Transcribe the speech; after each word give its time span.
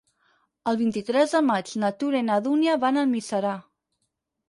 El 0.71 0.79
vint-i-tres 0.79 1.35
de 1.37 1.43
maig 1.51 1.71
na 1.85 1.93
Tura 2.01 2.25
i 2.25 2.29
na 2.33 2.41
Dúnia 2.49 2.81
van 2.87 3.01
a 3.01 3.07
Almiserà. 3.07 3.57